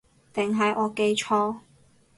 [0.33, 1.57] 定係我記錯